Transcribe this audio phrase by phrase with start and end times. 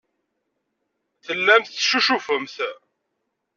[1.25, 2.55] Tellamt teccucufemt.